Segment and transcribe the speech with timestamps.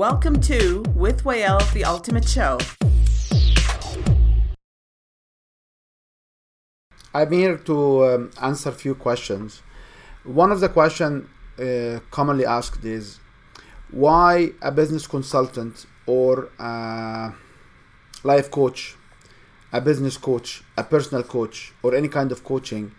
[0.00, 2.56] Welcome to With Wael, the Ultimate Show.
[7.12, 9.60] I'm here to um, answer a few questions.
[10.24, 11.28] One of the questions
[11.58, 13.20] uh, commonly asked is
[13.90, 17.34] why a business consultant or a
[18.24, 18.96] life coach,
[19.70, 22.90] a business coach, a personal coach, or any kind of coaching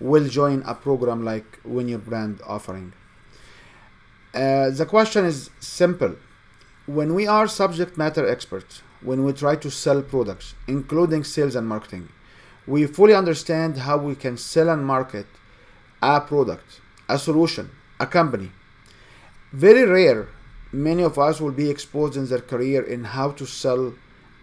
[0.00, 2.92] will join a program like Win Your Brand offering.
[4.34, 6.14] Uh, the question is simple.
[6.86, 11.68] When we are subject matter experts, when we try to sell products, including sales and
[11.68, 12.08] marketing,
[12.66, 15.26] we fully understand how we can sell and market
[16.02, 18.50] a product, a solution, a company.
[19.52, 20.26] Very rare,
[20.72, 23.94] many of us will be exposed in their career in how to sell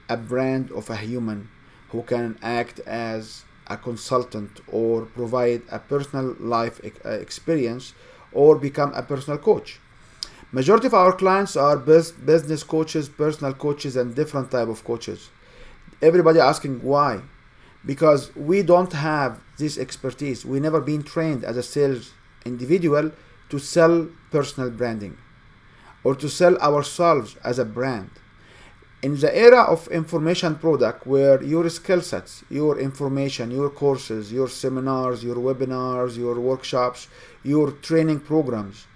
[0.07, 1.49] a brand of a human
[1.89, 7.93] who can act as a consultant or provide a personal life experience
[8.31, 9.81] or become a personal coach.
[10.51, 15.29] Majority of our clients are business coaches, personal coaches, and different type of coaches.
[16.01, 17.21] Everybody asking why?
[17.85, 20.45] Because we don't have this expertise.
[20.45, 22.13] We never been trained as a sales
[22.45, 23.11] individual
[23.49, 25.17] to sell personal branding
[26.03, 28.09] or to sell ourselves as a brand
[29.01, 34.49] in the era of information product where your skill sets your information your courses your
[34.49, 37.07] seminars your webinars your workshops
[37.43, 38.87] your training programs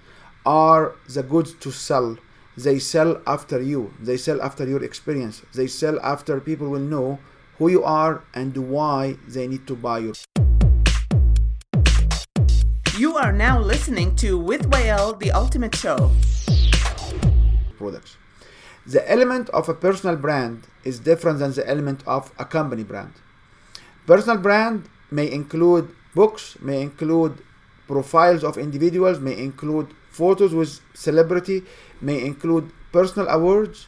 [0.45, 2.17] are the goods to sell.
[2.57, 3.93] They sell after you.
[3.99, 5.41] They sell after your experience.
[5.53, 7.19] They sell after people will know
[7.57, 10.13] who you are and why they need to buy your
[12.97, 16.11] you are now listening to with Wael, the ultimate show.
[17.75, 18.17] products.
[18.85, 23.13] The element of a personal brand is different than the element of a company brand.
[24.05, 27.41] Personal brand may include books, may include
[27.87, 31.63] profiles of individuals, may include photos with celebrity,
[31.99, 33.87] may include personal awards,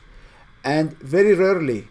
[0.64, 1.88] and very rarely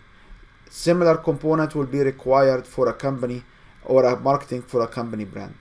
[0.69, 3.45] similar component will be required for a company
[3.85, 5.55] or a marketing for a company brand.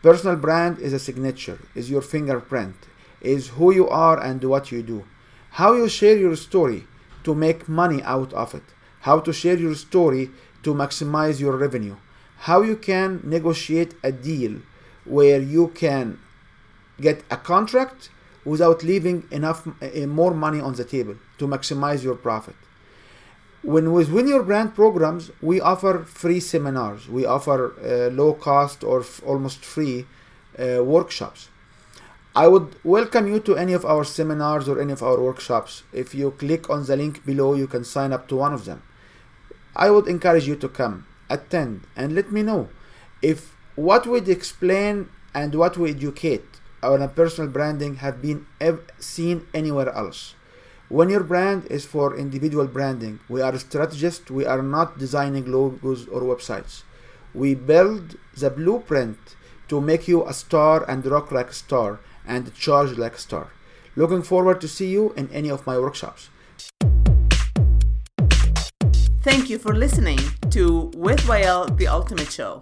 [0.00, 2.76] Personal brand is a signature, is your fingerprint,
[3.20, 5.04] is who you are and what you do.
[5.50, 6.84] How you share your story
[7.24, 8.62] to make money out of it,
[9.00, 10.30] how to share your story
[10.62, 11.96] to maximize your revenue,
[12.46, 14.60] how you can negotiate a deal
[15.04, 16.20] where you can
[17.00, 18.10] get a contract
[18.44, 22.56] without leaving enough uh, more money on the table to maximize your profit.
[23.62, 28.84] When with Win Your Brand programs, we offer free seminars, we offer uh, low cost
[28.84, 30.06] or f- almost free
[30.58, 31.48] uh, workshops
[32.38, 35.82] I would welcome you to any of our seminars or any of our workshops.
[35.92, 38.80] If you click on the link below, you can sign up to one of them.
[39.74, 42.68] I would encourage you to come, attend, and let me know
[43.22, 46.46] if what we explain and what we educate
[46.82, 48.46] on a personal branding have been
[48.98, 50.34] seen anywhere else.
[50.90, 56.08] Win Your Brand is for individual branding, we are strategists, we are not designing logos
[56.08, 56.82] or websites.
[57.34, 59.18] We build the blueprint
[59.68, 63.48] to make you a star and rock like a star and charge like a star.
[63.96, 66.30] Looking forward to see you in any of my workshops.
[69.20, 72.56] Thank you for listening to With Wael, the Ultimate Show.